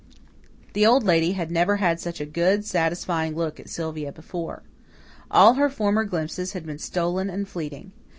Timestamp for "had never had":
1.33-1.99